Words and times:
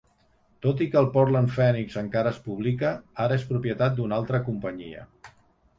Tot 0.65 0.79
i 0.85 0.87
que 0.95 0.99
el 1.01 1.09
"Portland 1.17 1.53
Phoenix" 1.57 1.99
encara 2.03 2.33
es 2.37 2.41
publica, 2.49 2.95
ara 3.27 3.39
és 3.43 3.47
propietat 3.53 3.99
d'una 4.01 4.21
altra 4.23 4.43
companyia. 4.51 5.07